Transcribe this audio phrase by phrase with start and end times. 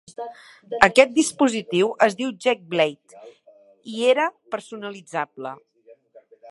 [0.85, 3.21] Aquest dispositiu es diu "Jake Blade"
[3.97, 4.27] i era
[4.57, 5.55] personalitzable.